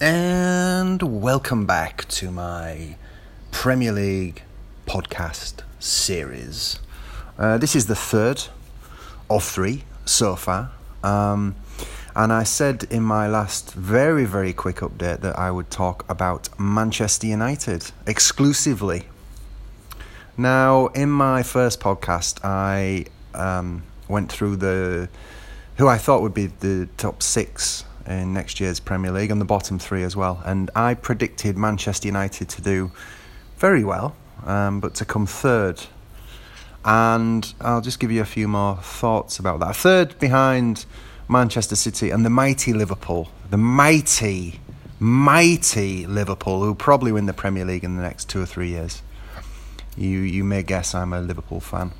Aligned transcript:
And 0.00 1.00
welcome 1.22 1.66
back 1.66 2.08
to 2.08 2.32
my 2.32 2.96
Premier 3.52 3.92
League 3.92 4.42
podcast 4.88 5.62
series. 5.78 6.80
Uh, 7.38 7.58
this 7.58 7.76
is 7.76 7.86
the 7.86 7.94
third 7.94 8.42
of 9.30 9.44
three 9.44 9.84
so 10.04 10.34
far. 10.34 10.72
Um, 11.04 11.54
and 12.16 12.32
I 12.32 12.42
said 12.42 12.88
in 12.90 13.04
my 13.04 13.28
last 13.28 13.72
very, 13.72 14.24
very 14.24 14.52
quick 14.52 14.78
update 14.78 15.20
that 15.20 15.38
I 15.38 15.52
would 15.52 15.70
talk 15.70 16.04
about 16.10 16.48
Manchester 16.58 17.28
United 17.28 17.92
exclusively. 18.04 19.04
Now, 20.36 20.88
in 20.88 21.08
my 21.08 21.44
first 21.44 21.78
podcast, 21.78 22.44
I 22.44 23.04
um, 23.32 23.84
went 24.08 24.32
through 24.32 24.56
the 24.56 25.08
who 25.76 25.86
I 25.86 25.98
thought 25.98 26.20
would 26.20 26.34
be 26.34 26.46
the 26.46 26.88
top 26.96 27.22
six 27.22 27.84
in 28.06 28.32
next 28.32 28.60
year's 28.60 28.80
Premier 28.80 29.10
League 29.10 29.30
and 29.30 29.40
the 29.40 29.44
bottom 29.44 29.78
three 29.78 30.02
as 30.02 30.14
well. 30.14 30.42
And 30.44 30.70
I 30.74 30.94
predicted 30.94 31.56
Manchester 31.56 32.08
United 32.08 32.48
to 32.50 32.62
do 32.62 32.92
very 33.56 33.84
well, 33.84 34.14
um, 34.44 34.80
but 34.80 34.94
to 34.96 35.04
come 35.04 35.26
third. 35.26 35.82
And 36.84 37.54
I'll 37.60 37.80
just 37.80 37.98
give 37.98 38.10
you 38.10 38.20
a 38.20 38.26
few 38.26 38.46
more 38.46 38.76
thoughts 38.76 39.38
about 39.38 39.60
that. 39.60 39.74
Third 39.76 40.18
behind 40.18 40.84
Manchester 41.28 41.76
City 41.76 42.10
and 42.10 42.24
the 42.24 42.30
mighty 42.30 42.74
Liverpool, 42.74 43.30
the 43.48 43.56
mighty, 43.56 44.60
mighty 44.98 46.06
Liverpool, 46.06 46.62
who 46.62 46.74
probably 46.74 47.12
win 47.12 47.26
the 47.26 47.32
Premier 47.32 47.64
League 47.64 47.84
in 47.84 47.96
the 47.96 48.02
next 48.02 48.28
two 48.28 48.42
or 48.42 48.46
three 48.46 48.68
years. 48.68 49.02
You 49.96 50.20
you 50.20 50.44
may 50.44 50.62
guess 50.62 50.94
I'm 50.94 51.12
a 51.12 51.20
Liverpool 51.20 51.60
fan. 51.60 51.92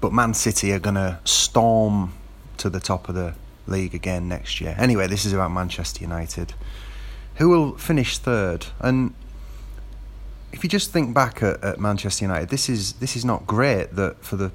But 0.00 0.12
Man 0.12 0.32
City 0.34 0.72
are 0.72 0.78
going 0.78 0.94
to 0.94 1.18
storm 1.24 2.12
to 2.58 2.70
the 2.70 2.78
top 2.78 3.08
of 3.08 3.16
the 3.16 3.34
league 3.68 3.94
again 3.94 4.28
next 4.28 4.60
year. 4.60 4.74
Anyway, 4.78 5.06
this 5.06 5.24
is 5.24 5.32
about 5.32 5.50
Manchester 5.50 6.02
United, 6.02 6.54
who 7.36 7.48
will 7.48 7.76
finish 7.76 8.18
third. 8.18 8.66
And 8.80 9.14
if 10.52 10.64
you 10.64 10.70
just 10.70 10.92
think 10.92 11.14
back 11.14 11.42
at, 11.42 11.62
at 11.62 11.78
Manchester 11.78 12.24
United, 12.24 12.48
this 12.48 12.68
is 12.68 12.94
this 12.94 13.16
is 13.16 13.24
not 13.24 13.46
great 13.46 13.94
that 13.94 14.24
for 14.24 14.36
the 14.36 14.50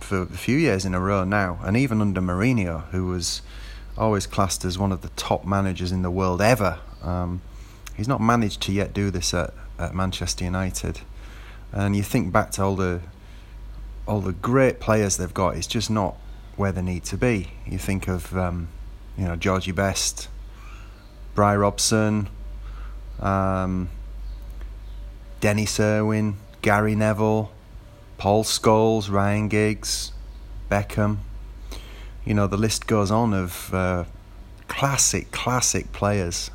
for 0.00 0.22
a 0.22 0.26
few 0.26 0.56
years 0.56 0.84
in 0.84 0.94
a 0.94 1.00
row 1.00 1.24
now, 1.24 1.58
and 1.62 1.76
even 1.76 2.00
under 2.00 2.20
Mourinho, 2.20 2.84
who 2.90 3.06
was 3.06 3.42
always 3.96 4.26
classed 4.26 4.64
as 4.64 4.78
one 4.78 4.92
of 4.92 5.02
the 5.02 5.08
top 5.10 5.44
managers 5.44 5.90
in 5.90 6.02
the 6.02 6.10
world 6.10 6.40
ever, 6.40 6.78
um, 7.02 7.40
he's 7.96 8.08
not 8.08 8.20
managed 8.20 8.62
to 8.62 8.72
yet 8.72 8.92
do 8.92 9.10
this 9.10 9.34
at, 9.34 9.52
at 9.78 9.94
Manchester 9.94 10.44
United. 10.44 11.00
And 11.72 11.96
you 11.96 12.02
think 12.02 12.32
back 12.32 12.52
to 12.52 12.62
all 12.62 12.76
the 12.76 13.00
all 14.06 14.20
the 14.20 14.32
great 14.32 14.80
players 14.80 15.16
they've 15.18 15.34
got, 15.34 15.56
it's 15.56 15.66
just 15.66 15.90
not 15.90 16.16
where 16.58 16.72
they 16.72 16.82
need 16.82 17.04
to 17.04 17.16
be. 17.16 17.48
You 17.66 17.78
think 17.78 18.08
of, 18.08 18.36
um, 18.36 18.68
you 19.16 19.24
know, 19.24 19.36
Georgie 19.36 19.72
Best, 19.72 20.28
Bry 21.34 21.54
Robson, 21.54 22.28
um, 23.20 23.90
Denis 25.40 25.78
Irwin, 25.78 26.36
Gary 26.62 26.94
Neville, 26.94 27.52
Paul 28.16 28.42
Scholes, 28.42 29.10
Ryan 29.10 29.48
Giggs, 29.48 30.12
Beckham. 30.68 31.18
You 32.24 32.34
know, 32.34 32.46
the 32.46 32.56
list 32.56 32.86
goes 32.86 33.10
on 33.10 33.32
of 33.32 33.72
uh, 33.72 34.04
classic, 34.66 35.30
classic 35.30 35.92
players. 35.92 36.50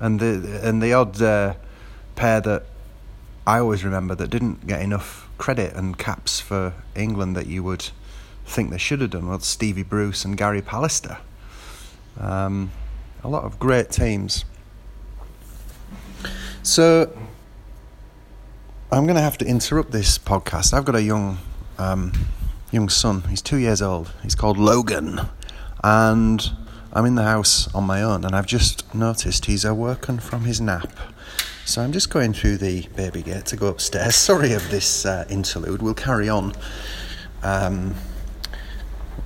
And 0.00 0.20
the 0.20 0.60
and 0.62 0.80
the 0.80 0.92
odd 0.92 1.20
uh, 1.20 1.54
pair 2.14 2.40
that 2.40 2.64
I 3.46 3.58
always 3.58 3.84
remember 3.84 4.14
that 4.14 4.30
didn't 4.30 4.66
get 4.66 4.80
enough 4.80 5.28
credit 5.38 5.74
and 5.74 5.98
caps 5.98 6.40
for 6.40 6.72
England 6.94 7.36
that 7.36 7.46
you 7.46 7.62
would 7.64 7.90
think 8.48 8.70
they 8.70 8.78
should 8.78 9.00
have 9.00 9.10
done 9.10 9.28
was 9.28 9.44
Stevie 9.44 9.82
Bruce 9.82 10.24
and 10.24 10.36
Gary 10.36 10.62
Pallister. 10.62 11.18
Um, 12.18 12.72
a 13.22 13.28
lot 13.28 13.44
of 13.44 13.58
great 13.58 13.90
teams. 13.90 14.44
So 16.62 17.16
I'm 18.90 19.04
going 19.04 19.16
to 19.16 19.22
have 19.22 19.38
to 19.38 19.46
interrupt 19.46 19.90
this 19.90 20.18
podcast. 20.18 20.72
I've 20.72 20.84
got 20.84 20.94
a 20.94 21.02
young 21.02 21.38
um, 21.78 22.12
young 22.70 22.88
son. 22.88 23.22
He's 23.28 23.42
two 23.42 23.58
years 23.58 23.80
old. 23.80 24.12
He's 24.22 24.34
called 24.34 24.58
Logan, 24.58 25.20
and 25.84 26.50
I'm 26.92 27.04
in 27.04 27.14
the 27.14 27.22
house 27.22 27.72
on 27.74 27.84
my 27.84 28.02
own. 28.02 28.24
And 28.24 28.34
I've 28.34 28.46
just 28.46 28.92
noticed 28.94 29.46
he's 29.46 29.64
awoken 29.64 30.18
from 30.18 30.44
his 30.44 30.60
nap. 30.60 30.92
So 31.64 31.82
I'm 31.82 31.92
just 31.92 32.08
going 32.08 32.32
through 32.32 32.56
the 32.56 32.88
baby 32.96 33.22
gate 33.22 33.44
to 33.46 33.56
go 33.56 33.66
upstairs. 33.66 34.14
Sorry 34.16 34.54
of 34.54 34.68
this 34.70 35.04
uh, 35.04 35.26
interlude. 35.28 35.82
We'll 35.82 35.94
carry 35.94 36.28
on. 36.28 36.54
Um, 37.42 37.94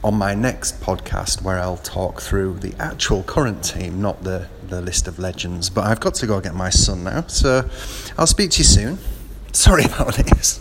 on 0.04 0.14
my 0.14 0.34
next 0.34 0.80
podcast 0.80 1.42
where 1.42 1.58
I'll 1.58 1.76
talk 1.78 2.20
through 2.20 2.58
the 2.58 2.75
actual 2.78 3.22
current 3.22 3.62
team, 3.62 4.00
not 4.00 4.22
the, 4.25 4.48
the 4.69 4.80
list 4.80 5.08
of 5.08 5.19
legends. 5.19 5.70
But 5.70 5.84
I've 5.86 6.00
got 6.00 6.14
to 6.16 6.26
go 6.26 6.41
get 6.41 6.54
my 6.54 6.70
son 6.70 7.04
now, 7.04 7.26
so 7.26 7.69
I'll 8.19 8.26
speak 8.26 8.50
to 8.52 8.58
you 8.58 8.64
soon. 8.64 8.98
Sorry 9.52 9.84
about 9.84 10.14
this. 10.14 10.60